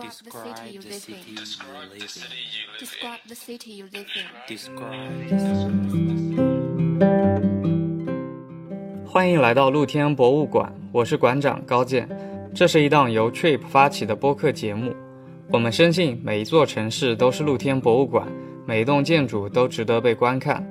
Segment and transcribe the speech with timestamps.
[0.00, 1.16] Describe the city you live in.
[2.78, 4.24] Describe the city you live in.
[4.48, 5.28] Describe.
[9.06, 12.08] 欢迎来到露天博物馆，我是馆长高健。
[12.54, 14.96] 这是一档由 Trip 发起的播客节目。
[15.50, 18.26] 我们深信每一座城市都是露天博物馆，
[18.64, 20.66] 每一栋建筑都值得被观看。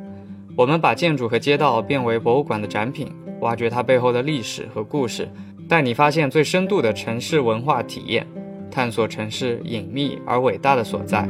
[0.57, 5.30] 我们把建筑和街道变为博物馆的展品，挖掘它背后的历史和故事，
[5.68, 8.25] 带你发现最深度的城市文化体验，
[8.70, 11.27] 探索城市隐秘而伟大的所在。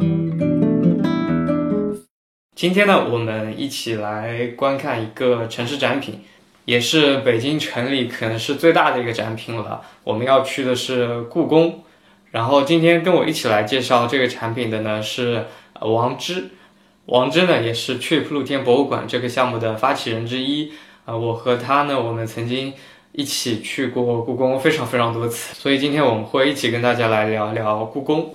[2.55, 6.19] 今天呢，我们一起来观看一个城市展品，
[6.65, 9.81] 也是北京城里可能是最大的一个展品了。
[10.03, 11.83] 我们要去的是故宫，
[12.31, 15.45] 然后今天跟我一起来介绍这个产品的呢是
[15.79, 16.49] 王之。
[17.05, 20.73] 王之呢也是 Trip 露天博物馆这个项目的发起人之一。
[21.05, 22.73] 呃，我和他呢，我们曾经
[23.19, 28.33] 一起去过故宫非常非常多次，所以今天我们会一起跟大家来聊聊故宫。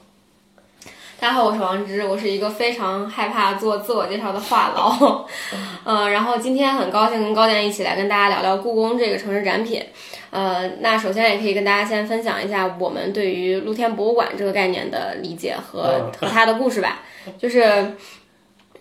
[1.19, 5.25] 大家好，我是王芝，我是一个非常害怕做自我介绍的话痨，
[5.91, 9.83] 呃，然后今天很高兴跟高健一起来跟大家聊聊故宫这个城市展品，
[10.29, 17.01] 呃，那首先也可以跟大家先分享一下我们对于露天博物馆这个概念的理解和和它的故事吧，
[17.39, 17.95] 就是，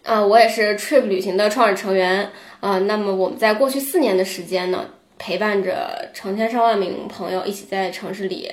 [0.01, 4.83] 呃，我也是 Trip 旅行的创始成员，呃，那么我们在过去四年的时间呢，
[5.23, 8.51] 陪伴着成千上万名朋友一起在城市里，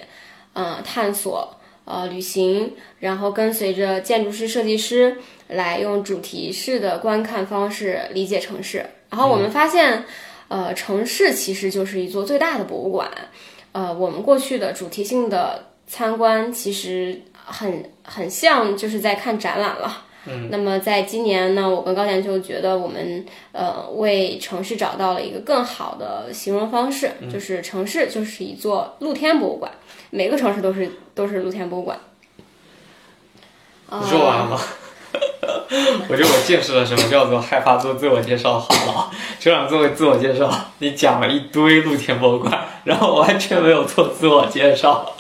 [0.53, 1.57] 呃，探索。
[1.87, 5.17] 呃，旅行，然后跟随着建筑师、设计师
[5.49, 8.87] 来用主题式的观看方式理解城市。
[9.09, 10.05] 然后我们发现，
[10.47, 13.11] 呃，城市其实就是一座最大的博物馆。
[13.73, 20.05] 呃，我们过去的主题性的参观其实很很像就是在看展览了。
[20.27, 29.71] 嗯，那么在今年呢，我跟高田就觉得我们呃为城市找到了一个更好的形容方式，就是城市就是一座露天博物馆。
[30.11, 31.99] 每个城市都是都是露天博物馆。
[33.93, 34.61] 你说完了吗？
[36.09, 39.11] 我觉得我见识了什么叫做害怕做自我介绍好了。
[39.39, 45.13] 就让作为自我介绍，你讲了一堆露天博物馆，然后完全没有做自我介绍。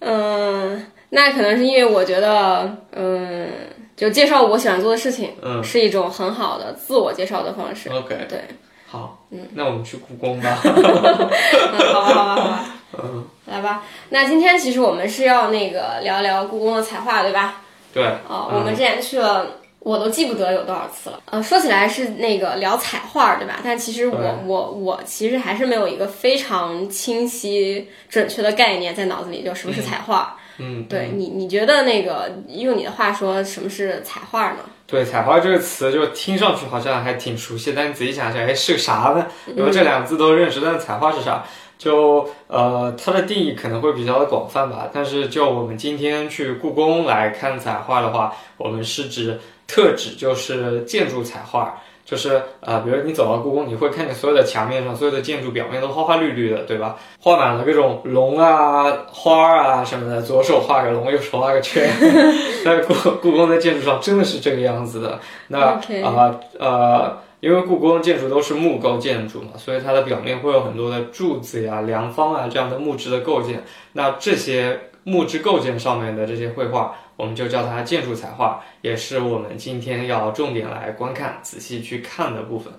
[0.00, 3.48] 嗯， 那可能是因为我觉得，嗯，
[3.96, 7.88] 就介绍我喜欢做的事情，嗯是一种很好的自我介绍的方式。
[7.90, 8.44] OK，对，
[8.86, 10.58] 好，嗯，那我们去故宫吧。
[10.64, 10.72] 嗯，
[11.92, 12.64] 好吧，好吧，好吧，
[13.02, 13.82] 嗯，来吧。
[14.10, 17.62] 那今天其实我们是要那个聊聊故宫的彩画，对吧？
[17.92, 19.46] 对，哦，嗯我们之前去了，
[19.80, 21.20] 我都记不得有多少次了。
[21.26, 23.58] 呃，说起来是那个聊彩画，对吧？
[23.64, 30.36] 但其实我我我其实还是没有一个非常清晰准确的概念在脑子里，就什么是彩画。
[30.62, 34.58] 嗯，对你，你觉得那个用你的话说，什么是彩画呢？
[34.86, 39.26] 对，彩画这个词就听上去好像还挺熟悉，但你仔细想想，哎，是个啥呢？
[39.56, 41.42] 因为这两个字都认识，但是彩画是啥？
[41.78, 44.90] 就呃，它的定义可能会比较的广泛吧。
[44.92, 51.80] 但是就我们今天去故宫来看彩画的话，我们是指特指就是建筑彩画。
[52.10, 56.96] 就是呃，比如你走到故宫，你会看见所有的墙面上，所有的建筑表面都花花绿绿的，对吧？
[57.20, 61.88] 画满了各种龙啊、花啊什么的，左手画个龙，右手画个圈。
[62.64, 65.20] 在故故宫的建筑上真的是这个样子的。
[65.46, 73.62] 那啊呃，因为故宫建筑都是木构建筑嘛，所以它的表面会有很多的柱子呀、梁方啊这样的木质的构件。
[73.92, 82.72] 那这些木质构件上面的这些绘画，我们就叫它建筑彩画，也是我们今天要重点来观看、仔细去看的部分。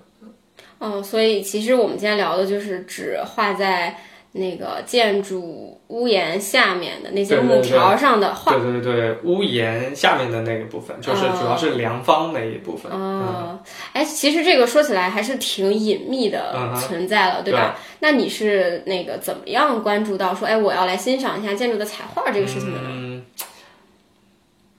[0.80, 3.96] 嗯，所以其实我们今天聊的就是指画在
[4.34, 8.54] 那个建筑屋檐下面的那些木条上的画。
[8.54, 12.92] 对对对，屋檐下面的那个部分，就是主要是梁方那一部分。
[12.92, 13.60] 哦，
[13.94, 17.76] 哎，其实这个说起来还是挺隐秘的存在了，对吧？
[18.00, 22.88] 那你是那个怎么样关注到说，哎，我要来欣赏一下建筑的彩画这个事情的呢？
[22.90, 23.26] 嗯，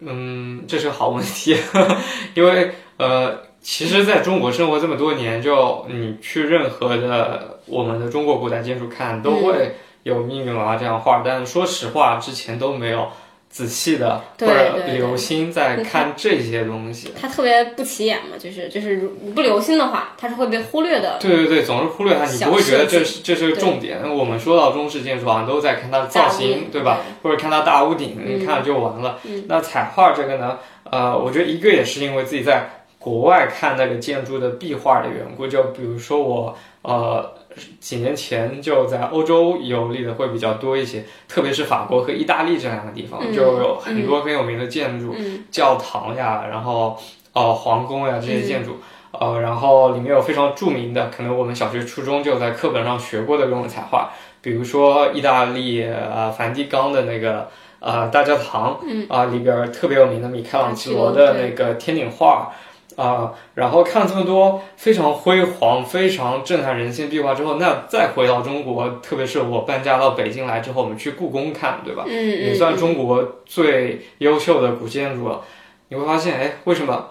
[0.00, 1.56] 嗯，这是个好问题，
[2.34, 13.06] 因为呃，其实在中国生活这么多年，就你去任何的我们的中国古代建筑看，都会有密密麻麻这样画，但是说实话，之前都没有
[13.48, 17.12] 仔细的或者留心在看这些东西。
[17.20, 18.96] 它特别不起眼嘛，就是就是
[19.34, 21.18] 不留心的话，它是会被忽略的。
[21.20, 24.02] 对对对，总是忽略它，你不会觉得这是这是个重点。
[24.12, 26.98] 我们说到中式建筑，好像都在看它的造型，对吧？
[27.22, 29.20] 或者看它大屋顶，嗯你看了就完了。
[29.46, 30.58] 那彩画这个呢，
[30.90, 32.68] 呃，我觉得一个也是因为自己在
[33.02, 37.34] 国外看那个建筑的壁画的缘故，就比如说我呃
[37.80, 46.96] 几年前就在欧洲游历的会比较多一些，特别是法国和意大利这两个地方，嗯就有很多很有名的建筑，嗯教堂呀，然后
[47.32, 48.76] 呃皇宫呀这些建筑。
[49.10, 54.10] 呃，然后里面有非常著名的，可能我们小学、初中就在课本上学过的这种彩画，
[54.40, 57.46] 比如说意大利呃梵蒂冈的那个
[57.78, 62.50] 呃大教堂，嗯啊、里边特别有名的米开朗基罗的那个天顶画。
[62.96, 72.04] 啊、然后看了这么多非常辉煌、非常震撼人心的壁画之后，那再回到中国，特别是我搬家到北京来之后，我们去故宫看，对吧？
[72.06, 75.40] 嗯也嗯算中国最优秀的古建筑了。
[75.88, 77.08] 你会发现，哎，为什么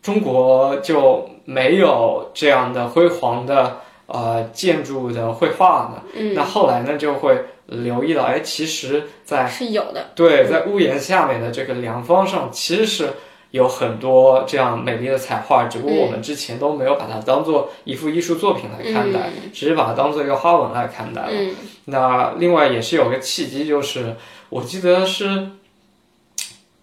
[0.00, 6.02] 中国就没有这样的辉煌的呃建筑的绘画呢？
[6.14, 7.36] 嗯那后来呢，就会
[7.66, 13.08] 留意到，哎，其实在嗯是有的，对在屋檐下面的这个梁方上，其实是。
[13.56, 21.28] 有很多这样美丽的彩画，只不过我们之前都没有把它当做一幅艺术作品来看待，只是把它当做一个花纹来看待了。
[21.30, 21.54] 嗯。
[21.86, 24.14] 那另外也是有个契机，就是
[24.48, 25.48] 我记得是，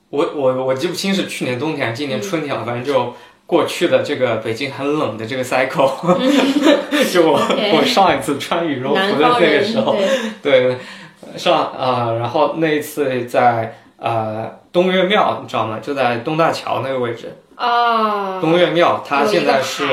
[0.09, 3.13] 我我我记不清是去年冬天还是今年春天了，反正就
[3.45, 5.91] 过去的这个北京很冷的这个 cycle，
[7.11, 7.39] 就我
[7.75, 9.95] 我上一次穿羽绒服的那个时候，
[10.41, 10.77] 对，对，
[11.37, 15.79] 上啊、然后那一次在呃东岳庙，你知道吗？
[15.81, 19.87] 就在东大桥那个位置，啊，东岳庙它现在是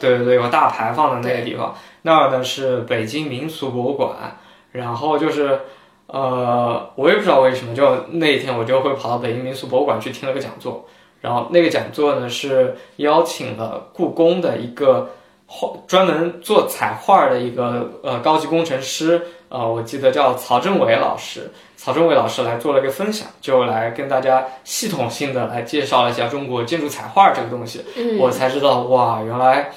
[0.00, 4.38] 对对对，有个大牌坊的那个地方，那儿呢是北京民俗博物馆，
[4.70, 5.58] 然后就是，
[6.06, 10.86] 呃，我也不知道为什么，就那一天我就会跑到北京民俗博物馆去听了个讲座，
[11.20, 15.10] 然后那个讲座呢是邀请了故宫的一个
[15.46, 27.84] 画专门做彩画的一个呃高级工程师，呃，我记得叫曹政伟老师，曹政伟老师来做了一个分享，就来跟大家系统性的来介绍了一下中国建筑彩画这个东西。
[27.96, 29.70] 嗯我才知道哇，原来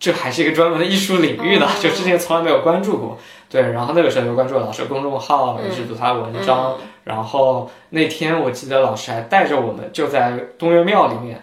[0.00, 3.18] 这还是一个专门的艺术领域的，哦就之前从来没有关注过。
[3.52, 6.78] 对，然后那个时候就关注了老师公众号，一直读他的文章。
[7.04, 11.38] 然后那天我记得老师还带着我们就在东岳庙里面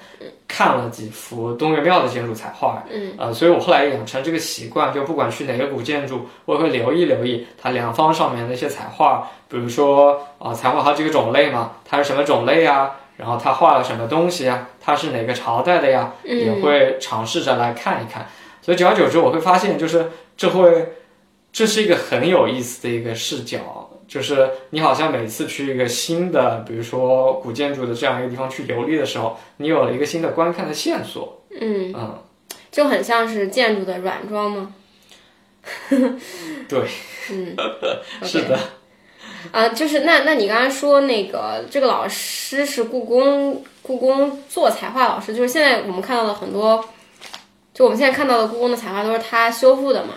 [0.47, 2.81] 看了几幅东岳庙的建筑彩画。
[2.89, 12.95] 嗯，呃，所以我后来也养成这个习惯，就不管去哪个古建筑，我也会留意留意它两方上面的一些彩画，比如说啊、彩画好几个种类嘛，它是什么种类啊？
[13.17, 14.67] 然后它画了什么东西啊？
[14.81, 16.13] 它是哪个朝代的呀？
[16.23, 18.25] 也嗯会尝试着来看一看。
[18.61, 20.93] 所以久而久之，我会发现，就是这会，
[21.51, 31.43] 这是一个很有意思的一个视角，就是你好像每次去一个新的，比如说古建筑的这样一个地方去游历的时候，你有了一个新的观看的线索。
[31.59, 32.23] 嗯，嗯，
[32.71, 34.73] 就很像是建筑的软装吗？
[36.69, 36.87] 对，
[37.31, 37.55] 嗯，
[38.23, 38.57] 是的。
[39.51, 46.83] 啊，就是那那你刚才说那个这个老师是故宫故宫做彩画老师，就是现在我们看到的很多，
[47.73, 50.15] 就我们现在看到的故宫的彩画都是他修复的嘛？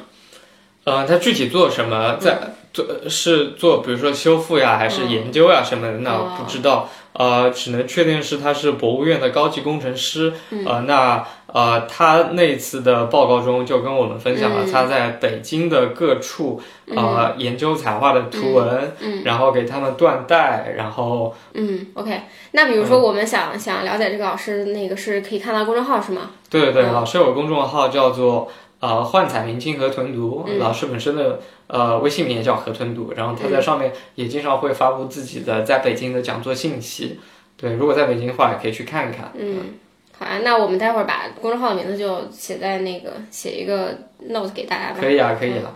[0.85, 2.39] 呃，他具体做什么，在
[2.73, 6.89] 做是做，比如说修复呀，还是研究呀什么的，那哦不知道。
[7.15, 10.33] 呃，只能确定是他是博物院的高级工程师。
[10.65, 16.59] 呃，那呃，他那次的报告中就跟我们分享了嗯他在北京的各处
[16.89, 22.23] 呃研究彩画的图文，嗯然后给他们断代，然后嗯，OK。
[22.53, 26.31] 那比如说我们想、想了解这个老师，那个是可以看到公众号是吗？
[26.49, 28.51] 对对对，嗯老师有个公众号叫做
[28.83, 37.21] 呃幻彩明清河豚读，嗯老师本身的呃微信名也叫河豚读，然后他在上面也经常会发布自己的在北京的讲座信息。
[37.57, 39.31] 对，如果在北京的话，也可以去看看。
[39.39, 39.75] 嗯，
[40.19, 44.97] 好啊，那我们待会儿把公众号的名字就写在那个写一个 note 给大家吧。
[45.01, 45.73] 可以啊，可以了。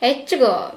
[0.00, 0.74] 哎，这个，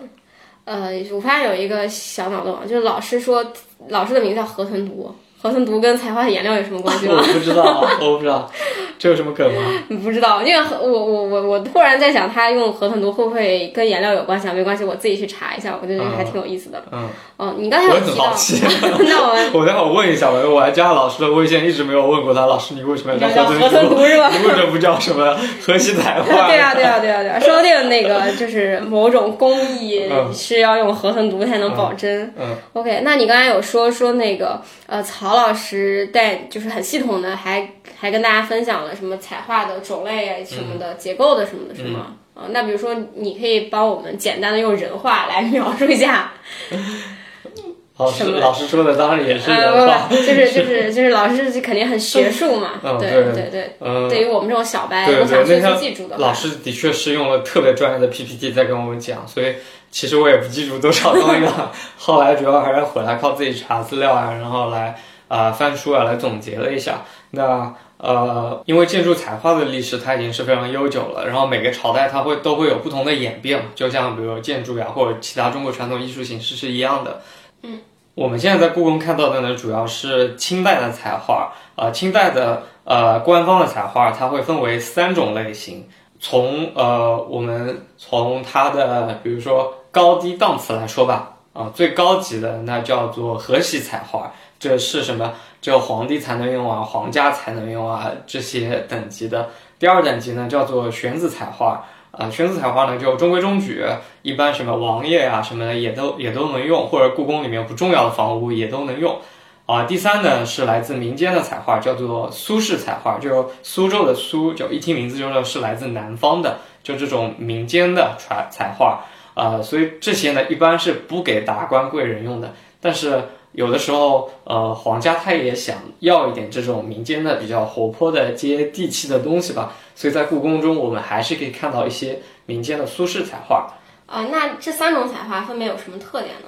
[0.63, 3.45] 呃，我发现有一个小脑洞啊，就是老师说
[3.89, 5.13] 老师的名字叫河豚毒，
[5.45, 7.17] 河豚毒跟彩画的颜料有什么关系吗？
[7.21, 8.49] 我不知道，我不知道，
[8.97, 9.61] 这有什么梗吗？
[9.89, 14.53] 你不知道，因为我我我我突然在想，他用河豚毒会不会跟颜料有关系啊？
[14.53, 16.81] 没关系，我自己去查一下，我觉得还挺有意思的。
[16.91, 18.59] 嗯，哦，你刚才我很有提到，好奇。
[19.07, 24.29] 那我们我待会儿问一下吧，我还加了老师的微信，一直没有问过他，老师你为什么要叫河河豚豚毒是吧？
[24.31, 26.47] 你为什么不叫什么河西彩画？
[26.47, 32.33] 对啊，对啊，对啊，对啊，说不定那个就是某种工艺嗯是要用河豚毒才能保真。
[32.39, 35.03] 嗯 OK，那你刚才有说说那个呃，
[35.35, 42.15] 曹老师带就是很系统的，还还跟大家分享了什么彩画的种类啊什么的、结构的什么的，是吗？
[42.33, 46.33] 啊、那比如说你可以帮我们简单的用人话来描述一下，
[47.97, 50.07] 老师老师说的当然也是呃，人话。
[50.09, 59.55] 就是就是就是老师肯定很学术嘛，对嗯对对对，嗯，对于我们这种小白，对我想迅速对那天记住的，老师的确是用了特别专业的 PPT 在跟我们讲，所以
[59.89, 61.71] 其实我也不记住多少东西了。
[61.97, 64.93] 后来主要还是回来靠自己查资料啊，然后来
[65.27, 67.01] 啊、呃翻书啊来总结了一下。
[67.31, 77.21] 那呃，因为建筑彩画的历史它已经是非常悠久了，然后每个朝代它会都会有不同的演变，就像比如建筑呀或者其他中国传统艺术形式是一样的。
[77.63, 77.79] 嗯，
[78.13, 81.53] 我们现在在故宫看到的呢，主要是清代的彩画。
[81.75, 85.87] 呃，清代的呃官方的彩画，它会分为三种类型。
[86.19, 95.33] 从呃，我们从它的比如说高低档次来说吧，啊，最高级的那叫做河西彩画，这是什么？
[95.61, 99.49] 只有皇帝才能用啊，皇家才能用啊，这些等级的。
[99.79, 103.85] 第二等级呢叫做玄子彩画，啊，玄子彩画呢就中规中矩，
[104.21, 109.17] 一般什么王爷啊什么的也都也都能用，或者故宫里面不重要的房屋也都能用。
[109.65, 119.05] 啊，第三呢是来自民间的彩画，叫做苏式彩画，就苏州的苏，就一听名字就知道是来自南方的，就这种民间的彩彩画。
[119.35, 122.51] 啊，所以这些呢一般是不给达官贵人用的，
[122.81, 133.67] 但是有的时候，呃，皇家他也想要一点这种民间的比较活泼的、接地气的东西吧，所以在故宫中我们还是可以看到一些民间的苏式彩画。
[134.07, 136.47] 啊，那这三种彩画分别有什么特点呢？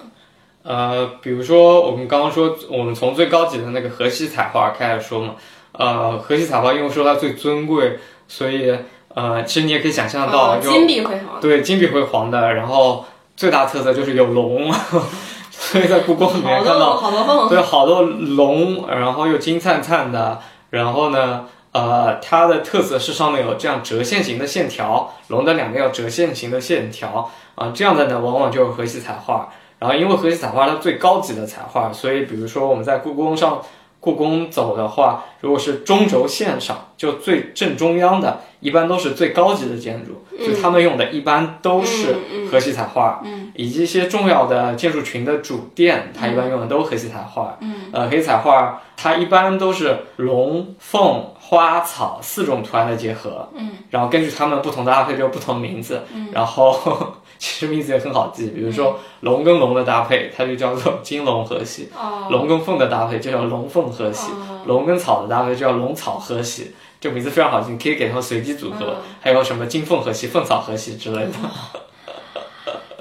[0.64, 5.36] 呃，比如说我们刚刚说，我们从最高级的那个河西彩画开始说嘛，
[5.72, 8.78] 呃，河西彩画因为说它最尊贵，所以
[9.18, 11.42] 呃，其实你也可以想象到，就金碧辉煌。
[11.42, 13.04] 对，金碧辉煌的，然后
[13.36, 14.72] 最大特色就是有龙，
[15.50, 29.50] 所以在故宫里面看到好多凤，对好多龙，然后又金灿灿的，然后呢，呃，它的特色是上面有这样折线型的线条，龙的两边有折线型的线条啊，这样的呢，往往就是河西彩画。
[29.80, 33.62] 然后，因为河西彩画它最高级的彩画，所以比如说我们在故宫上，
[34.00, 42.16] 故宫走的话，如果是中轴线上，就最正中央的，一般都是最高级的建筑，所以他们用的一般都是
[42.50, 43.22] 河西彩画，
[43.54, 47.58] 以及一些重要的建筑群的主殿，它一般用的都是河西彩画。
[47.92, 53.50] 呃，河西彩画它一般都是龙、凤、花草四种图案的结合，
[53.90, 57.14] 然后根据它们不同的搭配就有不同名字，然后。
[57.38, 61.90] 其实名字也很好记，比如说龙跟龙的搭配，它就叫做金龙和喜；
[62.30, 64.32] 龙跟凤的搭配就叫龙凤和喜；
[64.66, 66.74] 龙跟草的搭配就叫龙草和喜。
[67.00, 68.96] 这名字非常好记，你可以给它们随机组合。
[69.22, 71.34] 还有什么金凤和喜、凤草和喜之类的。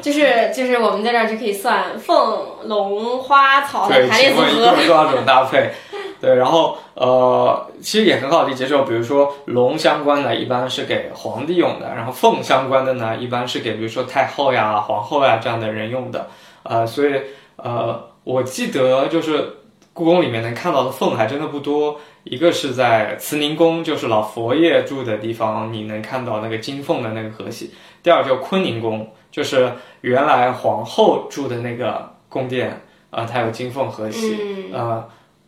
[0.02, 4.76] 就是就是我们在这儿就可以算凤龙花草的对，排列组合。
[4.86, 5.72] 多少种搭配？
[6.20, 16.28] 对，然后呃，其实也很好理解，就比如说龙相关的，一般是给皇帝用的；然后凤相关的呢，一般是给比如说太后呀、皇后呀这样的人用的。
[16.62, 17.12] 呃，所以
[17.56, 19.58] 呃，我记得就是
[19.92, 22.00] 故宫里面能看到的凤还真的不多。
[22.24, 27.66] 一个是在慈宁宫，就是老佛爷住的地方，你能看到那个金凤的那个和玺；
[28.02, 29.70] 第二就坤宁宫，就是
[30.00, 34.70] 原来皇后住的那个宫殿啊、它有金凤河西。
[34.72, 35.06] 呃。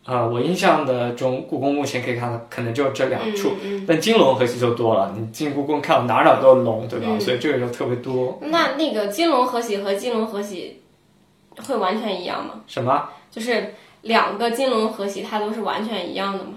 [0.09, 3.51] 啊，我印象的中，故宫目前可以看到，可能就这两处，
[3.87, 5.13] 但金龙河西就多了。
[5.15, 7.05] 你进故宫看到哪哪都是龙，对吧？
[7.19, 8.39] 所以这个就特别多。
[8.41, 10.81] 那那个金龙河喜和金龙河喜
[11.67, 12.55] 会完全一样吗？
[12.65, 13.07] 什么？
[13.29, 16.53] 就是两个金龙河喜，它都是完全一样的吗？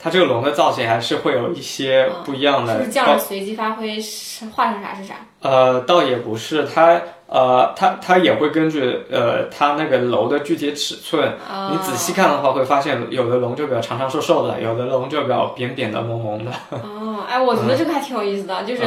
[0.00, 5.14] 它这个龙的造型还是会有一些不一样的，就是这样随机发挥，是画成啥是啥。
[5.40, 11.34] 呃，倒也不是，它呃，它它也会根据呃它那个楼的具体尺寸，
[11.70, 16.50] 你仔细看的话会发现，有的龙就比较长长瘦瘦的，有的龙就比较扁扁的萌萌的。
[16.70, 18.82] 哦，哎，我觉得这个还挺有意思的，就是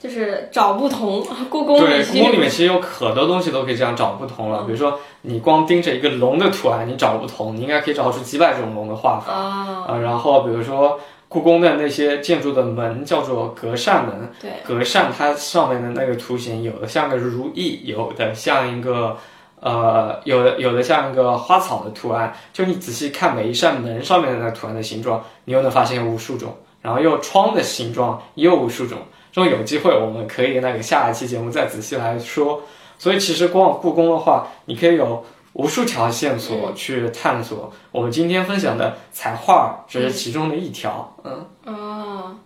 [0.00, 1.22] 就是找不同。
[1.50, 9.98] 故宫对，故宫里面其实有可多东西都可以这样找不同了，比如说你光盯着一个龙的图案，你找不同，你应该可以找出几百种龙的画法啊。
[10.02, 10.98] 然后比如说。
[11.34, 19.16] 故宫的那些建筑的门叫做隔扇门，对，隔扇它上面的那个图形，有的像个如意，有的像一个，
[19.58, 22.32] 呃，有的有的像一个花草的图案。
[22.52, 26.56] 就你仔细看每一扇门上面的那个图案的形状，你又能发现无数种。
[26.80, 28.98] 然后又窗的形状又无数种。
[29.32, 32.62] 这种有机会我们可以那个下一期节目再仔细来说。
[32.96, 35.24] 所以其实逛故宫的话，你可以有。
[35.54, 41.12] 无数条线索去探索，我们今天分享的彩画只是其中的一条。
[41.24, 42.36] 嗯哦，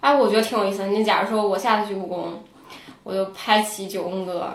[0.00, 0.86] 哎，我觉得挺有意思的。
[0.86, 2.42] 你假如说我下次去故宫，
[3.02, 4.46] 我就拍起九宫格，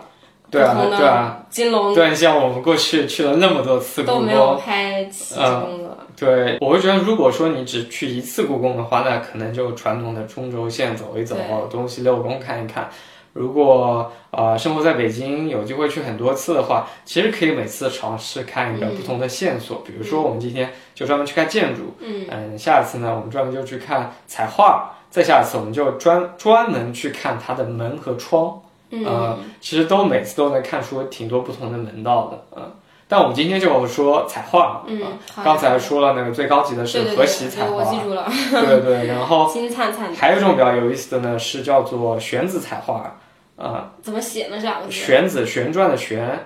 [0.52, 5.98] 对啊对啊，金龙，对，像我们过去去了那么多次故宫，都没有拍起九宫格。
[6.16, 11.36] 对，我会觉得，如果说你只去一次故宫的话，那可能就传统的中轴线走一走，
[11.72, 12.88] 东西六宫看一看。
[13.36, 19.84] 如果呃生活在北京，有机会去很多次的话，其实可以每次尝试看一个不同的线索。
[19.86, 28.58] 比如说，我们今天就专门去看建筑，嗯，下一次呢，我们专门就去看彩画，再下一次我们就专专门去看它的门和窗，
[28.92, 32.72] 嗯，其实都每次都能看出挺多不同的门道的，嗯。
[33.08, 35.00] 但我们今天就说彩画，嗯，
[35.44, 43.18] 刚才说了那个最高级的是和玺彩画，我记住了，对对，然后 金灿灿的，还有一种比较有意思的呢，是叫做玄子彩画。
[43.58, 44.58] 啊，怎么写呢？
[44.58, 44.92] 这两个字？
[44.92, 46.46] 旋子旋转的旋，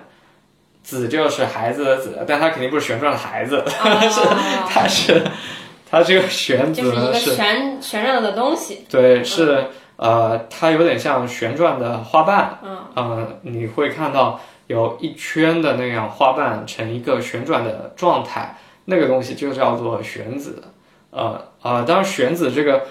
[0.82, 3.64] 子就是孩子的子，但它肯定不是旋转的孩子，
[4.68, 5.22] 它 是
[5.90, 8.86] 它这个旋子就是一个呢是，旋旋转的东西。
[8.88, 20.62] 对，是呃，它有点像旋转的花瓣，嗯呃，你会看到有一圈的那样花瓣呈一个旋转的状态，那个东西就叫做旋子。
[21.10, 22.86] 呃呃，当然玄子这个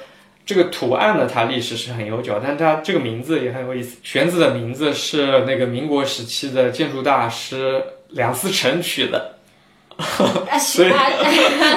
[0.49, 3.99] 这个图案呢，它历史是很悠久，但它这个名字也很有意思。
[4.01, 9.35] 玄子的名字是那个民国时期的建筑大师梁思成取的，
[10.59, 10.89] 所以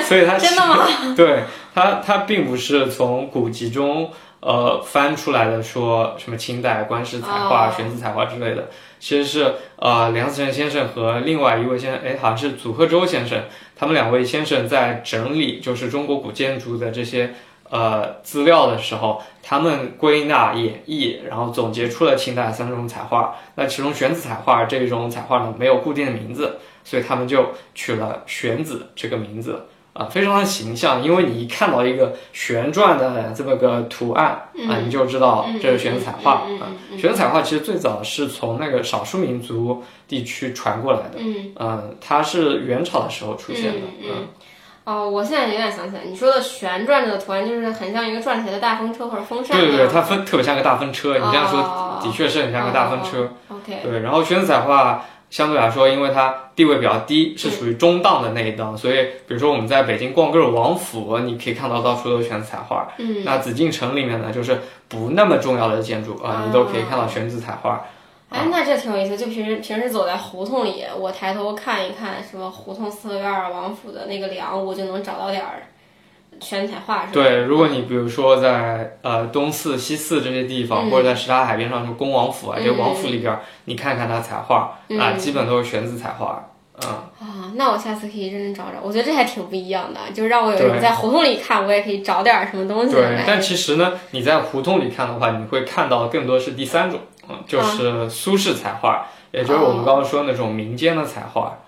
[0.04, 0.88] 所以他 真的吗？
[1.14, 1.40] 对
[1.74, 4.10] 他，他并不是从古籍中
[4.40, 13.38] 呃翻出来的，说什么清代官式彩画、哦玄子彩画之类的，其实是呃梁思成先生和另外一位先生，哎，好像是祖贺周先生，
[13.76, 17.34] 他们两位先生在整理就是中国古建筑的这些
[17.72, 23.34] 呃资料的时候，他们归纳演绎，然后总结出了清代三种彩画。
[23.54, 29.66] 那其中玄子彩画这一种彩画呢，没有固定的名字，所以他们就取了玄子这个名字。
[29.94, 34.28] 啊，非常的形象，因为你一看到一个旋转的这么个图案
[34.66, 36.98] 啊，你就知道这是玄子彩画啊嗯。
[36.98, 44.28] 玄子彩画其实最早是从那个少数民族地区传过来的，嗯嗯，它是元朝的时候出现的，嗯嗯
[44.84, 53.30] 哦，我现在有点想起来，你说的旋转着的图案，就是很像一个转起来的大风车或者风扇对对对，它分特别像个大风车，你这样说哦的确是很像个大风车。
[53.48, 62.88] 哦 OK，对，然后玄子彩画相对来说，因为它地位比较低，是属于中档的那一档，所以比如说我们在北京逛各种王府，你可以看到到处都是玄子彩画。
[62.98, 64.58] 嗯，那紫禁城里面呢，就是
[64.88, 67.84] 不那么重要的建筑啊，你都可以看到玄子彩画。
[68.32, 69.16] 哎，那这挺有意思。
[69.16, 75.62] 就平时平时走在胡同里，我抬头看一看什么胡同四合院儿、王府的那个梁，我就能找到点儿
[76.40, 77.10] 玄彩画，是吧？
[77.12, 86.48] 对，如果你比如说在呃东四、西四这些地方，嗯或者在什刹海边上，就恭王府啊，嗯这个王府里边儿，你看看它彩画嗯啊，基本都是玄字彩画。
[86.84, 86.88] 嗯，
[87.20, 88.80] 啊，那我下次可以认真找找。
[88.82, 93.38] 我觉得这还挺不一样的，就是让我有在胡同里看，我也可以找点儿什么东西对，但。
[93.40, 96.98] 其实呢，你在胡同里看的话，你会看到更多是第三种，
[97.32, 101.58] 嗯，就是苏式彩画，也就是我们刚刚说的那种民间的彩画。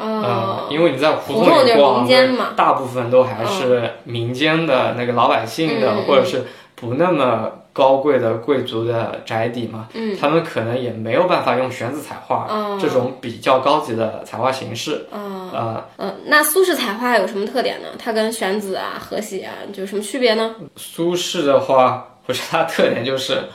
[0.00, 2.06] 嗯嗯，，因为你在胡胡同里逛，
[2.54, 6.44] 大部分都还是民间的那个老百姓的，嗯或者是
[6.76, 15.04] 不那么高贵的贵族的宅邸嘛，嗯他们可能也没有办法用玄子彩画、嗯这种比较高级的彩画形式。
[15.12, 17.88] 嗯呃，嗯，那苏式彩画有什么特点呢？
[17.98, 20.54] 它跟玄子啊、和玺啊，有什么区别呢？
[20.76, 23.48] 苏式的话，我觉得它特点就是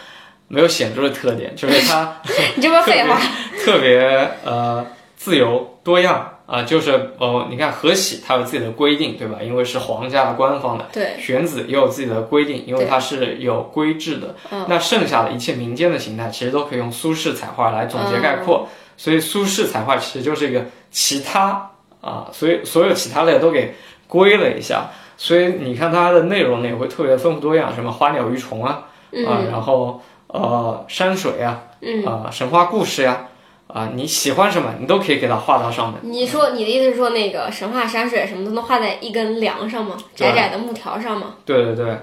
[0.53, 2.15] 没有显著的特点，就是它
[2.55, 3.19] 你这不废话？
[3.65, 4.85] 特别呃
[5.15, 9.39] 自由多样啊、就是哦，你看和玺它有自己的规定，对吧？
[9.41, 10.85] 因为是皇家官方的。
[10.93, 14.35] 对，玄子也有自己的规定，因为它是有规制的。
[14.51, 18.67] 嗯那剩下的一切民间的形态，其实都可以用苏式彩画来总结概嗯括。
[18.97, 23.73] 所以苏式彩画其实就是一个其他啊，所以所有其他类都给
[24.07, 24.91] 归了一下。
[25.17, 28.83] 所以你看它的内容呢也会特别丰富多样，什么花鸟鱼虫啊，
[29.25, 30.01] 啊，然后
[30.33, 33.27] 呃山水啊，嗯，啊神话故事呀，
[33.67, 35.99] 啊你喜欢什么你都可以给它画到上面。
[36.01, 39.95] 你说你的意思是说那个神话山水什么都能画在一根梁上吗？
[40.15, 41.35] 窄窄的木条上吗？
[41.45, 41.97] 对对对，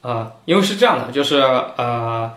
[0.00, 1.36] 呃，因为是这样的，就是
[1.76, 2.32] 呃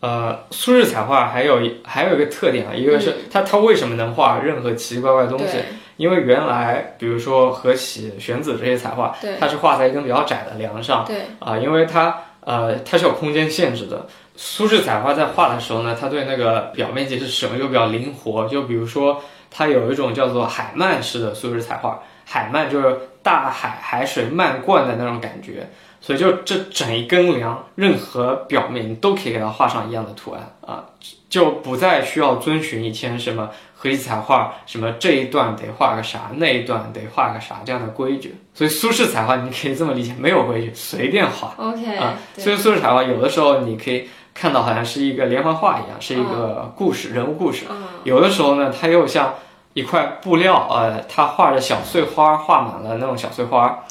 [0.00, 5.52] 呃，苏式彩画还有一还有一个特点啊，一个是它它为什么能画任何奇奇怪怪的东西？
[5.52, 5.64] 对
[5.96, 14.04] 因为原来比如说和玺、玄子这些彩画，对它是画在一根比较窄的梁上对，啊、因为它呃它是有空间限制的。
[14.36, 25.70] 苏式彩画在画的时候呢，它对那个表面积是使用就比较灵活，就比如说它有一种叫做海漫式的苏式彩画，海漫就是大海海水漫灌的那种感觉，
[26.00, 30.84] 所以就这整一根梁，任何表面你都可以给它画上一样的图案啊，
[31.28, 38.34] 就不再需要遵循以前什么和玺彩画什么这一段得画个啥，那一段得画个啥这样的规矩。
[38.52, 41.54] 所以苏式彩画你可以这么理解，没有规矩，随便画。
[41.56, 49.34] OK，啊，所以苏式彩画有的时候你可以看到好像是一个连环画一样，是一个故事、人物故事；啊，有的时候呢，它又像
[49.74, 53.84] 一块布料，呃，它画着小碎花，画满了那种小碎花。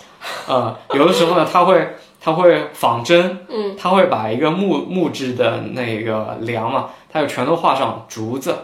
[0.47, 8.56] 呃， 有的时候呢，它会它会仿真，嗯，它会把一个木木质的那个梁嘛，它就全都画上竹子，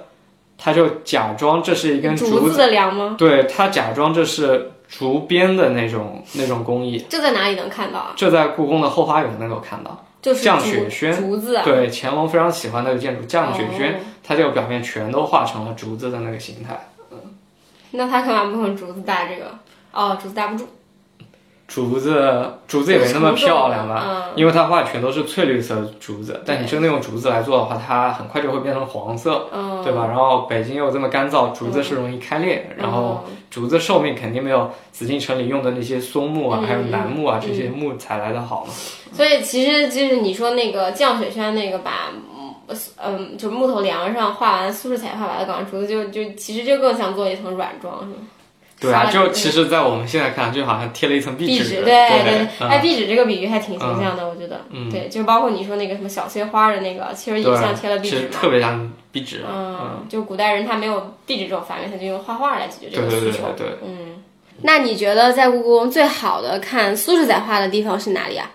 [0.58, 3.16] 它就假装这是一根竹竹子的梁吗？
[3.18, 7.06] 对，它假装这是竹编的那种那种工艺。
[7.10, 8.14] 这在哪里能看到啊？
[8.16, 10.06] 这在故宫的后花园能够看到。
[10.22, 11.64] 就是降雪轩竹子啊。
[11.64, 16.90] 对，乾隆非常喜欢那个建筑降雪轩，哦它这个表面全都画成了竹子的那个形态。
[17.12, 17.18] 嗯
[17.92, 19.58] 那他干嘛不用竹子搭这个？
[19.92, 20.68] 哦，竹子搭不住。
[21.70, 30.08] 竹子，竹子也没那么漂亮吧，嗯因为它画全都是翠绿色的竹子，但你真的用竹子来做的话，它很快就会变成黄色，嗯，对吧？
[30.08, 38.74] 然后北京又这么干燥，竹子是容易开裂，然后竹子寿命肯定没有紫禁城里用的那些松木啊，嗯还有楠木啊这些木材来的好嘛。
[39.14, 42.10] 所以其实就是你说那个降雪轩那个把。
[43.04, 48.14] 嗯，就木头梁上画完苏式彩画把它搞成竹子，就就其实就更像做一层软装，是吗？
[48.80, 51.64] 对啊，就其实，在我们现在看，就好像贴了一层壁纸。
[51.64, 54.62] 壁纸，对对对，嗯哎，壁纸这个比喻还挺形象的，我觉得。
[54.72, 58.38] 嗯对，就包括你说那个什么小碎花的那个，其实也像贴了对，其实壁纸。
[58.38, 59.44] 特别像壁纸。
[59.52, 63.44] 嗯，就古代人他没有壁纸这种发明，他就用画画来解决这对对对个需求。
[63.58, 63.78] 对对。
[63.86, 64.24] 嗯，
[64.62, 68.50] 那你觉得在故宫最好的看苏轼彩画的地方是哪里啊？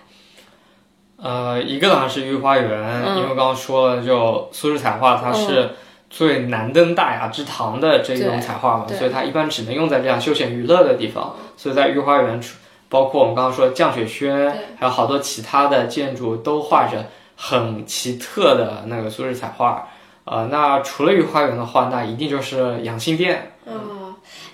[1.17, 5.69] 呃，一个当然是御花园，嗯因为刚刚说了，就苏轼彩画它是
[6.15, 11.35] 最难登大雅之堂的这种彩画嘛，所以它一般只能用在这样休闲娱乐的地方。
[11.57, 12.39] 所以在御花园，
[12.87, 19.89] 包括我们刚刚说的降雪轩，还有好多其他的建筑都画着很奇特的那个苏式彩画。
[20.23, 23.51] 呃，那除了御花园的话，那一定就是养心殿。
[23.65, 23.73] 哦，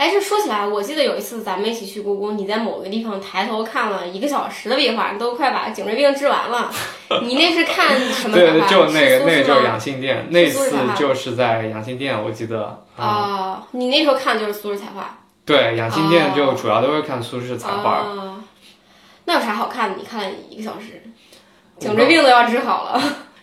[0.01, 6.71] 哎，这说起来，我记得有一次咱们一起去故宫，你在某个地方抬头看了一个小时的壁画，你都快把颈椎病治完了。
[7.21, 8.67] 你那是看什么对对，画？
[8.67, 12.83] 就那个那个就是养心殿，那次就是在养心殿，我记得。
[12.97, 15.19] 啊、哦，你那时候看的就是苏轼彩画。
[15.45, 17.99] 对，养心殿就主要都是看苏轼彩画。
[17.99, 18.41] 哦，
[19.25, 19.97] 那有啥好看的？
[19.97, 20.99] 你看了一个小时，
[21.77, 22.99] 颈椎病都要治好了。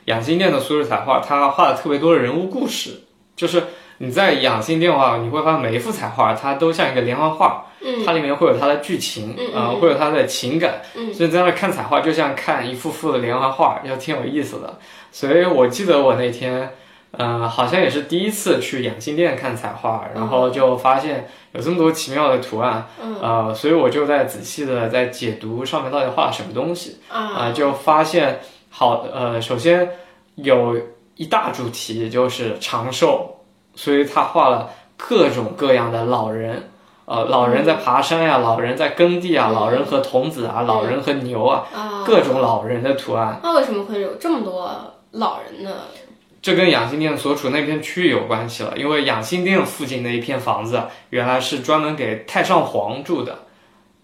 [0.07, 3.01] 养心殿的苏轼彩画，他画了特别多的人物故事，
[3.37, 3.63] 就是
[3.99, 8.05] 你在养心殿的话，你会发现每一幅彩画它都像一个连环画，嗯。
[8.05, 11.13] 它里面会有它的剧情，嗯会有它的情感，嗯。
[11.13, 14.79] 所以在那看彩画就像看一幅幅的连环画，要挺有意思的。
[15.11, 16.71] 所以我记得我那天，
[17.11, 23.17] 呃，好像也是第一次去养心殿看彩画，然后就发现有这么多奇妙的图案，嗯。
[23.21, 26.99] 呃，所以我就在仔细的在解读上面到底画了什么东西。
[27.09, 28.39] 啊、啊，就发现
[28.71, 29.91] 好，呃，首先
[30.37, 30.77] 有
[31.17, 33.38] 一大主题就是长寿，
[33.79, 36.69] 所以他画了各种各样的老人，
[37.05, 43.39] 呃，老人在爬山呀、老人在耕地啊，嗯老人和童子啊，老人和牛啊，啊，各种老人的图案。
[43.41, 44.69] 那为什么会有这么多
[45.13, 45.71] 老人呢？
[46.43, 53.39] 这跟养心殿所处那片区域有关系了，因为养心殿附近的一片房子原来是专门给太上皇住的，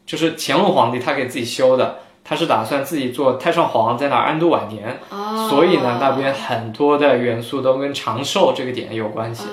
[0.06, 5.00] 就是乾隆皇帝他给自己修的，他是打算自己做太上皇，在那儿安度晚年。
[5.10, 9.44] 哦，所以呢，那边很多的元素都跟长寿这个点有关系，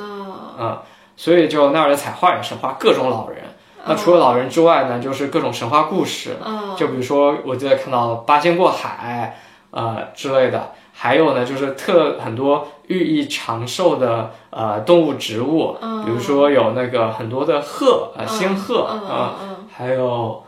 [0.61, 0.81] 啊，嗯，
[1.15, 3.43] 所以就那儿的彩画也是画各种老人。
[3.85, 9.39] 那除了老人之外呢，就是各种神话故事，啊，就比如说我记得看到八仙过海，
[9.71, 19.33] 呃之类的，还有呢就是特很多寓意长寿的呃动物植物，比如说有那个很多的鹤，呃仙鹤，嗯啊。
[19.73, 20.43] 还有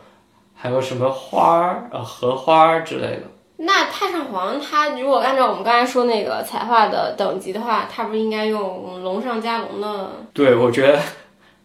[0.54, 3.22] 还有什么花儿，呃荷花儿之类的。
[3.66, 10.10] 那太上皇他如果按照我们刚才说那个彩画的等级的话，他不是应该用龙上加龙的？
[10.32, 10.98] 对，我觉得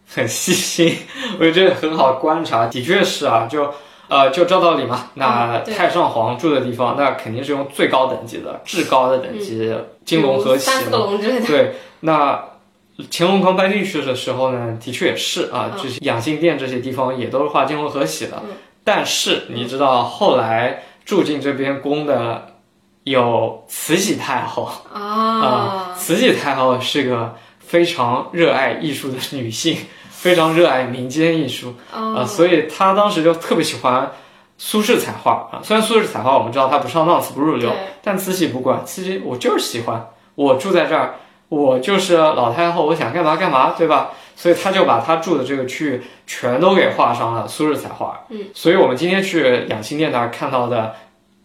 [0.07, 0.97] 很细心，
[1.39, 3.73] 我觉得很好观察，的确是啊，就
[4.07, 10.91] 呃，就照道理嘛，那太上皇住的地方，那肯定是用最高等级的、至高的等级，金龙和喜嗯三。
[10.91, 11.45] 龙之类的。
[11.45, 12.43] 对，那
[13.11, 18.41] 乾隆刚搬进去的时候呢，的确也是啊，嗯这些养心殿这些地方也都是画金龙和喜的。
[18.43, 18.49] 嗯
[18.81, 22.45] 但是你知道后来住进这边宫的
[23.03, 24.69] 有慈禧太后。
[24.93, 29.75] 啊，慈禧太后是个非常热爱艺术的女性，
[30.11, 34.11] 非常热爱民间艺术啊、啊，所以她当时就特别喜欢
[34.59, 35.61] 苏式彩画啊。
[35.63, 37.71] 虽然苏式彩画我们知道它不上档次、不入流，
[38.03, 41.15] 但慈禧不管，慈禧我就是喜欢，我住在这儿，
[41.49, 44.11] 我就是老太后，我想干嘛干嘛，对吧？
[44.39, 48.25] 所以他就把他住的这个区域全都给画上了苏式彩画。
[48.29, 50.95] 嗯，所以我们今天去养心殿那儿看到的。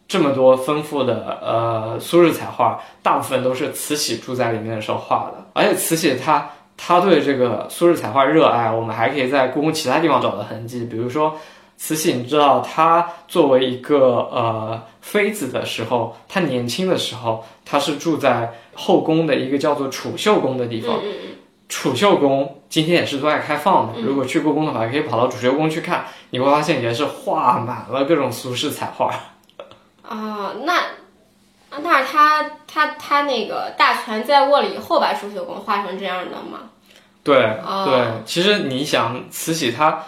[0.06, 5.46] 这么多丰富的呃苏式彩画，大部分都是慈禧住在里面的时候画的。
[5.54, 10.84] 而且慈禧她她对这个苏式彩画热爱，我们还可以在故宫其他地方找到痕迹。
[10.84, 11.34] 比如说，
[11.78, 20.96] 慈禧，你知道她作为一个呃妃子的时候，她年轻的时候，她是住在后宫的一个叫做储秀宫的地方。
[21.02, 21.33] 嗯嗯
[21.68, 24.04] 储秀宫今天也是对外开放的，嗯。
[24.04, 29.12] 如果去故宫的话，可以跑到储秀宫去看，你会发现也是画满了各种苏式彩画。
[30.02, 30.82] 啊，那
[31.82, 36.70] 那是他他他那个大权在握了以后，把储秀宫画成这样的吗？
[37.22, 40.04] 对、哦对，其实你想，慈禧她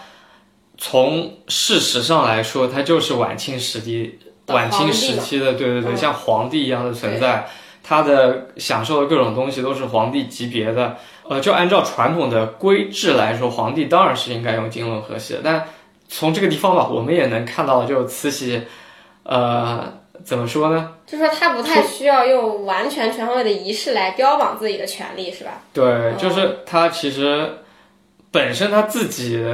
[0.76, 5.96] 从事实上来说，她就是晚清时期的晚清时期的，对对对，嗯。
[5.96, 7.48] 像皇帝一样的存在。
[7.82, 10.96] 她的享受的各种东西都是皇帝级别的，
[11.28, 15.64] 呃，就按照传统的规制来说，皇帝当然是应该用金轮和玺的，但
[16.08, 18.62] 从这个地方吧，我们也能看到，就慈禧，
[19.24, 19.92] 呃，
[20.24, 20.92] 怎么说呢？
[21.06, 25.60] 就说他不太需要用完全全方位的仪式来标榜自己的权利，是吧？
[25.72, 27.58] 对，就是他其实
[28.30, 29.44] 本身他自己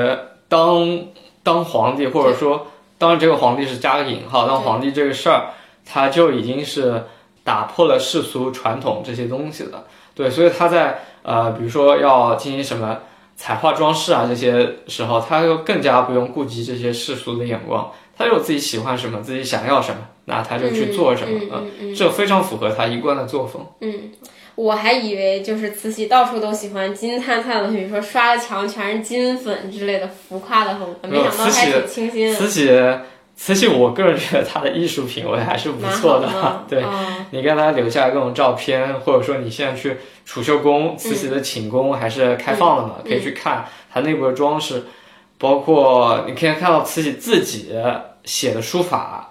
[0.48, 1.06] 当
[1.42, 2.66] 当皇帝，或者说
[2.98, 5.46] 当然这个皇帝是加个引号，当皇帝这个事儿，
[5.85, 7.02] 他就已经是
[7.42, 9.85] 打破了世俗传统这些东西的。
[10.14, 12.98] 对，所以他在呃，比如说要进行什么
[13.37, 23.66] 彩画装饰啊这些时候，他就更加不用顾及这些世俗的眼光，他有自己喜欢什么，自己想要什么，那他就去做什么，嗯这非常符合他一贯的作风。
[23.80, 24.12] 嗯，
[24.54, 32.70] 我还以为就是慈禧到处都喜欢金灿灿的，比如说刷的墙全是金粉之类的浮夸的风格，没想到还挺清新的，慈禧，慈禧，
[33.68, 36.64] 我个人觉得她的艺术品味还是不错的。
[36.68, 44.85] 对，嗯你看她留下各种照片，或者说你现在去储秀宫，慈禧的寝宫还是开放了嘛，嗯可以去看它内部的装饰，
[45.38, 47.74] 包括你可以看到慈禧自己
[48.24, 49.31] 写的书法，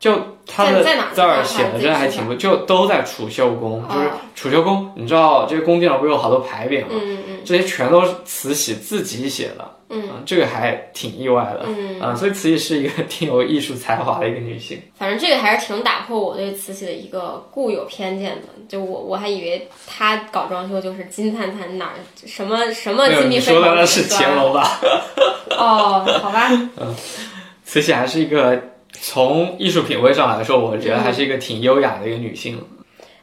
[0.00, 0.12] 就
[0.46, 6.88] 她的字儿写的真的还挺不，就都在储秀宫，就是哦储秀宫，你知道这个宫殿上不是有好多牌匾吗？
[6.90, 11.64] 嗯嗯这些全都是慈禧自己写的，嗯这个还挺意外的。
[11.66, 14.80] 嗯，啊、所以慈禧是一个 挺有艺术才华的一个女性。
[14.98, 18.48] 反正这个还是挺打破我对慈禧的一个固有偏见的。
[18.68, 21.92] 就我我还以为她搞装修就是金灿灿哪儿
[22.26, 24.80] 什么什么，金碧你辉煌你说的那是乾隆吧？
[25.50, 26.48] 哦，好吧，
[26.80, 26.94] 嗯
[27.64, 28.60] 慈禧还是一个
[28.92, 32.58] 从艺术品味上来说，我觉得还是一个挺优雅的一个女性。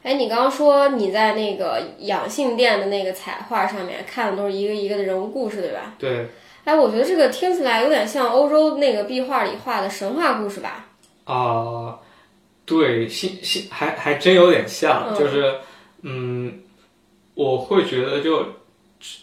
[0.03, 5.93] 哎，你刚刚说你在那个养性殿的那个彩画上面看的都是一个一个的人物故事，对吧？
[5.99, 6.27] 对
[6.63, 10.85] 哎，我觉得这个听起来有点像欧洲那个壁画里画的神话故事吧？
[11.25, 11.97] 啊、
[12.65, 13.07] 对，
[13.69, 15.55] 还还真有点像，嗯就是
[16.01, 16.59] 嗯，
[17.33, 18.45] 我会觉得就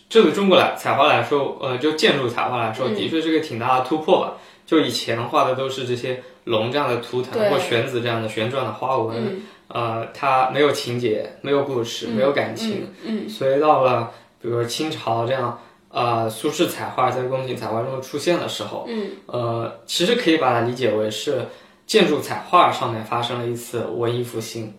[0.08, 4.34] 这对中国来彩画来说，呃，就建筑彩画来说，嗯的确是个挺大的突破吧。
[4.66, 12.86] 就以前画的都是这些龙这样的图腾或玄子这样的旋转的花纹，嗯呃，它没有情节，没有故事，没有感情。
[13.04, 14.10] 嗯所以到了
[14.42, 15.58] 比如说清朝这样，
[15.90, 21.46] 呃，苏式彩画在宫廷彩画中出现的时候，嗯呃，其实可以把它理解为是
[21.86, 24.74] 建筑彩画上面发生了一次文艺复兴。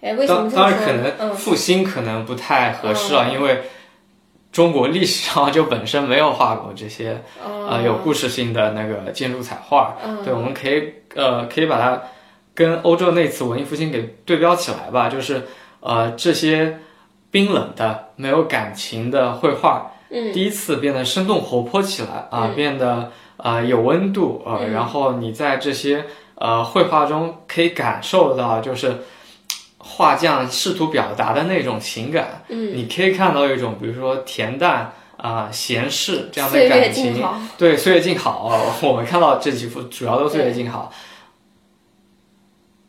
[0.00, 0.70] 哎，为什么当？
[0.70, 3.60] 然可能嗯复兴可能不太合适啊，因为
[4.50, 9.96] 中国历史上就本身没有画过这些呃有故事性的那个建筑彩画。
[10.02, 12.02] 嗯对，我们可以呃可以把它
[12.54, 15.46] 跟欧洲那次文艺复兴给对标起来吧，就是
[15.80, 16.78] 呃这些
[17.30, 28.98] 冰冷的没有感情的绘画，嗯第一次变得生动活泼起来啊，嗯变得呃有温度呃，嗯然后你在这些呃绘画中可以感受到就是。
[29.82, 37.14] 画匠试图表达的那种情感，嗯，你可以看到一种，比如说恬淡啊、闲适这样的感情，
[37.56, 40.92] 对，岁月静好，我们看到这几幅主要都岁月静好。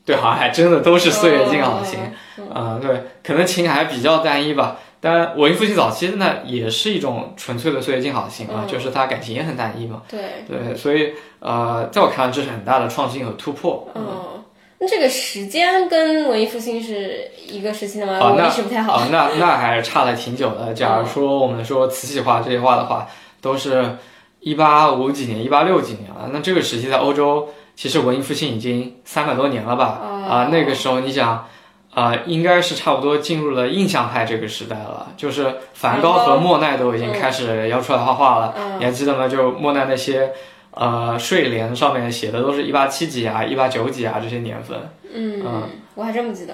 [0.03, 1.99] 对，好像还真的都是岁月静好型。
[2.37, 4.77] 嗯啊、对，可能情还比较单一吧。
[5.03, 10.03] 但文艺复兴早期那，也是一种纯粹的岁月静好型啊，嗯就是他感情也很单一嘛。
[10.07, 13.89] 对，对，所以呃，在我看来，这是很大的创新和突破。
[13.95, 14.43] 嗯，
[14.77, 18.13] 那这个时间跟文艺复兴是一个时期的吗？
[18.13, 18.93] 啊，我那历史不太好。
[18.93, 20.71] 啊，那那还是差了挺久的。
[20.77, 23.07] 假如说我们说瓷器画这些画的话，
[23.41, 23.97] 都是
[24.39, 26.29] 一八五几年、一八六几年了。
[26.31, 29.99] 那这个时期在欧洲，其实文艺复兴已经三百多年了吧？
[29.99, 31.47] 哦啊，那个时候你想，
[31.93, 38.53] 啊，应该是差不多进入了印象派这个时代了，就是梵高和莫奈都已经开始要出来画画了。
[38.57, 39.27] 嗯你还记得吗？
[39.27, 40.31] 就莫奈那些。
[40.73, 44.79] 呃，睡莲上面写的都是一八七几啊、一八九几啊这些年份，
[45.13, 46.53] 嗯嗯，我还真不记得。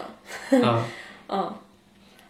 [0.50, 0.84] 嗯，
[1.30, 1.54] 嗯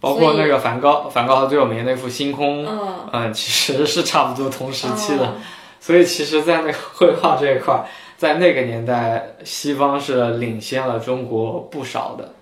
[0.02, 5.34] 包括那个梵高，梵高最有名的那幅《星空》，嗯，嗯，其实是差不多同时期的，哦
[5.80, 7.82] 所以其实，在那个绘画这一块，
[8.18, 12.34] 在那个年代，西方是领先了中国不少的。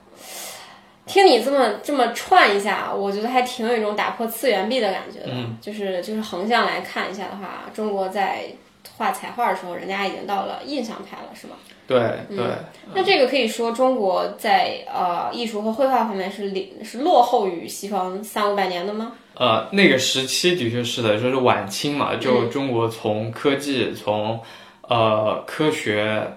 [1.06, 5.28] 听你这么这么串一下，我觉得还挺有一种打破次元壁的感觉的。
[5.32, 8.46] 嗯就是就是横向来看一下的话，中国在
[8.98, 11.54] 画彩画的时候，人家已经到了印象派了，是吗？
[11.88, 12.46] 对嗯对，
[12.96, 19.12] 那这个可以说中国在呃艺术和绘画方面是领是落后于西方三五百年的吗？
[19.36, 24.40] 呃，那个时期的确是的，就是晚清嘛，就嗯中国从科技、从
[24.88, 26.28] 呃科学。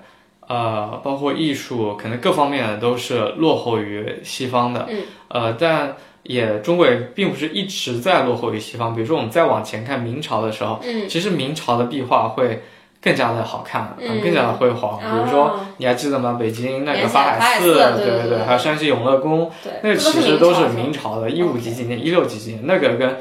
[0.48, 4.86] 呃，包括艺术，可能各方面都是落后于西方的。
[4.88, 5.02] 嗯。
[5.28, 8.94] 呃，但也中国也并不是一直在落后于西方。
[8.94, 12.62] 比如说，我们再往前看明朝的时候，嗯其实明朝的壁画会
[13.00, 14.98] 更加的好看，嗯更加的辉煌。
[14.98, 16.36] 比如说哦，你还记得吗？
[16.40, 23.16] 北京那个延禧法海寺对对，对还有山西永乐宫，对，那其实都是是明朝的，一五几几年、一六几几年，那个跟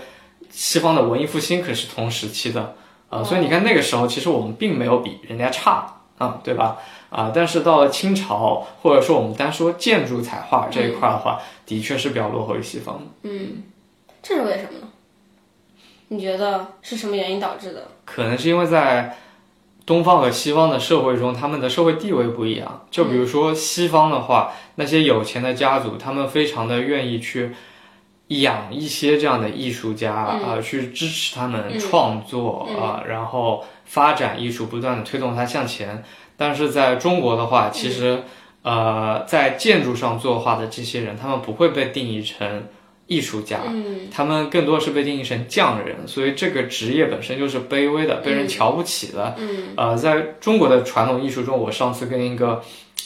[0.50, 2.74] 西方的文艺复兴可是同时期的。
[3.10, 6.78] 啊、所以你看那个时候其实我们并没有比人家差啊，对吧？
[7.10, 13.06] 啊，但是到了清朝，或者说我们单说建筑彩画这一块的话，的确是比较落后于西方的。
[13.24, 13.64] 嗯，
[14.22, 14.88] 这是为什么呢？
[16.10, 17.88] 你觉得是什么原因导致的？
[18.06, 19.18] 可能是因为在
[19.86, 22.86] 东方和西方的社会中，他们的社会地位不一样。
[22.90, 27.54] 就比如说西方的话，那些有钱的家族，他们非常的愿意去
[28.30, 36.04] 养一些这样的艺术家啊、去支持他们创作啊、然后发展艺术，不断的推动它向前。
[36.38, 38.22] 但是在中国的话，其实、
[38.62, 42.68] 呃，在建筑上作画的这些人，他们不会被定义成
[43.08, 44.08] 艺术家，嗯。
[44.12, 49.34] 他们更多是被定义成匠人，所以这个职业本身就是卑微的，被人瞧不起的。
[49.40, 49.70] 嗯。
[49.76, 52.62] 呃，在中国的传统艺术中，我上次跟一个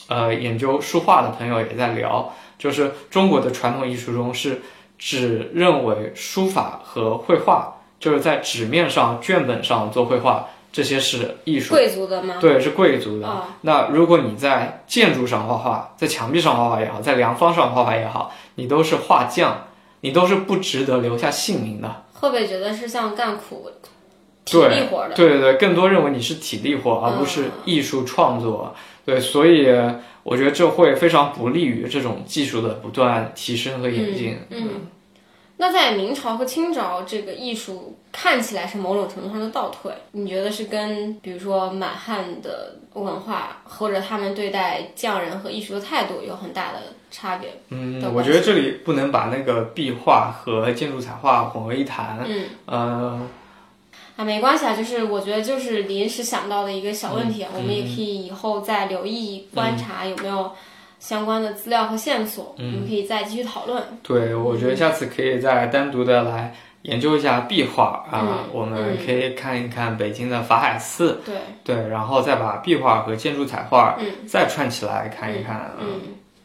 [0.07, 4.61] 呃研究书画的朋友也在聊，就是中国的传统艺术中是
[4.97, 11.73] 只认为书法和绘画，就是在纸面上、卷本上做绘画，这些是艺术。
[11.73, 12.35] 贵族的吗？
[12.39, 13.27] 对，是贵族的。
[13.27, 19.67] 哦那如果你在建筑上画画，在墙壁上画画也好，在梁方上画画也好，你都是画匠，
[20.01, 22.03] 你都是不值得留下姓名的。
[22.13, 23.69] 会不会觉得是像干苦
[24.45, 25.13] 体力活的？
[25.15, 28.75] 对对对，更多认为你是体力活，而不是艺术创作。
[29.05, 29.67] 对，所以
[30.23, 34.37] 我觉得这会非常不利于这种技术的不断提升和演进。
[34.49, 34.69] 嗯，
[35.61, 46.79] 那在明朝和清朝，这个艺术看起来是某种程度上的倒退，你觉得是跟比如说满汉的文化或者他们对待匠人和艺术的态度有很大的
[47.11, 47.53] 差别？
[47.69, 52.25] 嗯我觉得这里不能把那个壁画和建筑彩画混为一谈。
[52.25, 53.21] 嗯，呃，
[54.15, 60.51] 啊，没关系啊，就是我觉得就是临时想到的一个小问题，我们也可以以后再留意观察有没有
[61.01, 63.83] 相关的资料和线索，嗯我们可以再继续讨论。
[64.03, 75.71] 对，我觉得下次可以再单独的来研究一下壁画啊，嗯我们嗯可以看一看北京的法海寺，对，对，然后再把壁画和建筑彩画嗯再串起来看一看。
[75.79, 76.01] 嗯，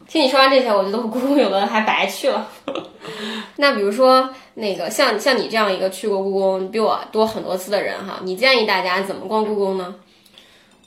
[0.09, 2.49] 听你说完这些，我觉得我故宫有的还白去了。
[3.57, 9.95] 那比如说，那个像像你这样一个去过故宫比我多很多次的人哈，你建议大家怎么逛故宫呢？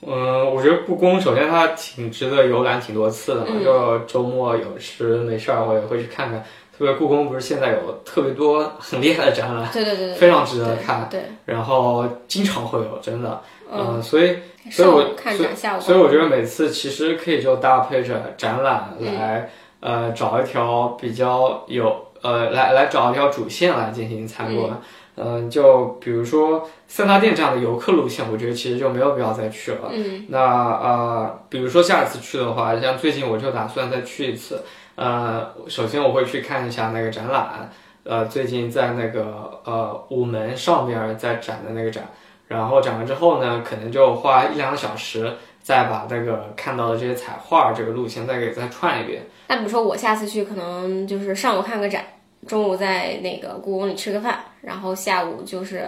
[0.02, 6.44] 嗯，我觉得故宫首先它挺值得游览挺多次的嘛，嗯就周末有时没事儿我也会去看看。
[6.78, 14.38] 特别故宫不是现在有特别多很厉害的展览，对对对对，非常值得看，对，然后经常会有，真的，嗯，嗯，所以
[14.72, 19.50] 所以我看展，下午所以我觉得每次其实可以就搭配着展览嗯来，
[19.82, 24.70] 呃，找一条比较有呃，来来找一条主线来进行参观。
[24.72, 24.82] 嗯、
[25.50, 29.90] 就比如说三大殿这样的游客路线，我觉得其实就没有必要再去了。
[29.92, 34.64] 嗯那呃，比如说下一次去的话，像最近我就打算再去一次。
[34.96, 37.70] 呃，首先我会去看一下那个展览，
[38.04, 42.04] 呃，最近在那个呃午门上边在展的那个展，
[42.48, 49.24] 然后展完之后呢，可能就花一两个小时，再把那个看到的这些彩画这个路线再给再串一遍。
[49.48, 52.04] 那比如说我下次去，可能就是上午看个展，
[52.48, 55.88] 中午在那个故宫里吃个饭，然后下午就是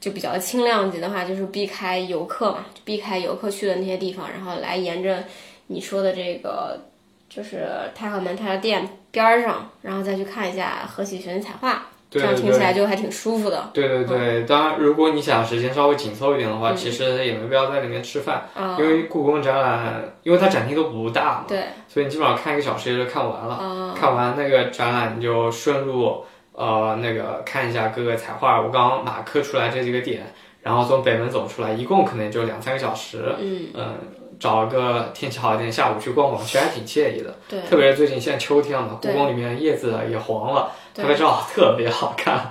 [0.00, 5.22] 就比较轻量级的话，就是避开游客嘛，就避开游客去的那些地方，然后来沿着
[5.66, 6.80] 你说的这个
[7.28, 13.70] 就是太和门、太和殿边上，然后再去看一下何喜寻彩画，这对对样听起来对，就还挺舒服的。
[13.72, 14.42] 对对对。
[14.44, 23.54] 当然，如果你想时间稍微紧凑一点的话，嗯其实也没必要在里面吃饭，啊、因为故宫展览，因为它展厅都不大嘛，对，所以你基本上看一个小时也就看完了。
[23.54, 26.22] 啊、看完那个展览，你就顺路
[26.52, 28.60] 呃那个看一下各个彩画。
[28.60, 30.22] 我刚刚马克出来这几个点，
[30.60, 33.34] 然后从北门走出来，一共可能也就两三个小时。
[33.40, 33.94] 嗯，嗯，
[34.42, 37.32] 找个天气好一点，下午去逛逛，其实还挺惬意的。
[37.48, 42.50] 对，特别是最近现在秋天了，故宫里面叶子也黄了，拍拍照特别好看。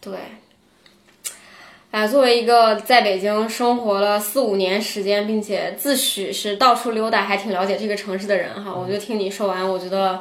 [0.00, 0.14] 对，
[1.92, 10.20] 哎，作为一个在北京生活了四五年时间，并且自诩是到处溜达，还挺了解这个城市的人哈，我就听你说完，我觉得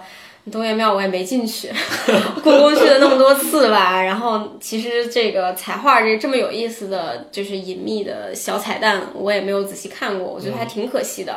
[0.51, 1.71] 东岳庙我也没进去，
[2.43, 11.36] 故宫去了那么多次吧，然后其实这个彩画这这么有意思的就是隐秘的小彩蛋，我也没有仔细看过，我觉得还挺可惜的。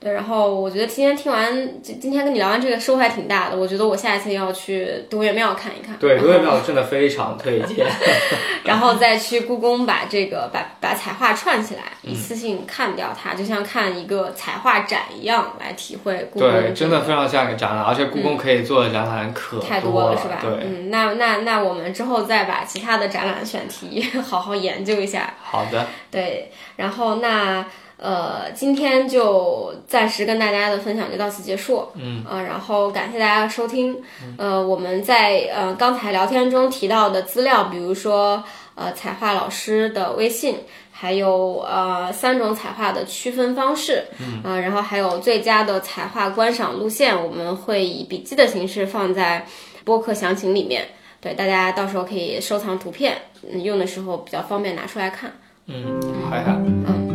[0.00, 3.56] 对，然后我觉得今天听完，今今天跟你聊完这个收获还挺大的。
[3.56, 5.96] 我觉得我下一次要去东岳庙看一看。
[5.96, 7.84] 对，东岳庙真的非常推荐。
[8.62, 20.38] 然后再去故宫把这个把把彩画串起来，一次性看掉它，就像看一个彩画展一样来体会故宫、对，真的非常像一个展览，而且故宫可以做的展览可太多了，是吧？
[20.40, 25.34] 对，嗯，那那那我们之后再把其他的展览选题 好好研究一下。
[25.42, 27.64] 好的，对，然后那
[27.98, 31.86] 呃，今天就暂时跟大家的分享就到此结束。
[31.94, 33.96] 嗯，呃，然后感谢大家的收听。
[34.36, 38.42] 呃，我们在呃刚才聊天中提到的资料，比如说
[38.76, 40.56] 呃彩画老师的微信，
[40.92, 49.44] 还有呃三种彩画的区分方式，嗯、呃，然后还有最佳的彩画观赏路线，我们会以笔记的形式放在
[49.84, 50.86] 播客详情里面。
[51.20, 55.32] 对，大家到时候可以收藏图片，嗯用的时候比较方便拿出来看。
[55.66, 56.56] 嗯，好呀。
[56.56, 57.07] 嗯，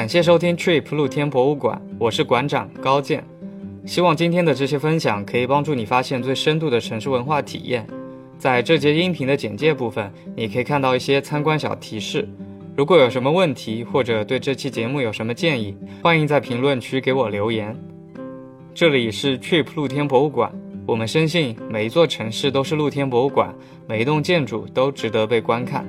[0.00, 3.22] 感谢收听 Trip 露天博物馆，我是馆长高健。
[3.84, 7.86] 希望今天的这些分享可以帮助你发现最深度的城市文化体验。
[8.38, 12.26] 在这节音频的简介部分，你可以看到一些参观小提示。
[12.74, 17.76] 如果有什么问题，或者对这期节目有什么建议，欢迎在评论区给我留言。
[18.74, 20.50] 这里是 Trip 露天博物馆，
[20.86, 23.54] 我们深信每一座城市都是露天博物馆，
[23.86, 25.86] 每一栋建筑都值得被观看。